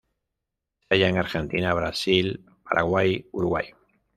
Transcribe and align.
Se 0.89 0.95
halla 0.95 1.09
en 1.09 1.17
Argentina, 1.19 1.75
Brasil, 1.75 2.43
Paraguay, 2.67 3.27
Uruguay. 3.33 3.65